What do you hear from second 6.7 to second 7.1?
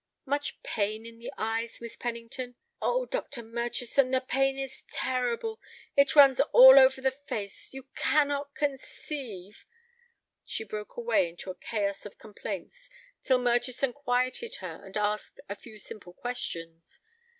over